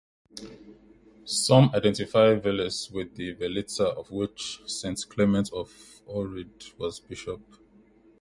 [1.25, 5.69] Some identify Veles with the Velitza of which Saint Clement of
[6.09, 7.39] Ohrid was bishop.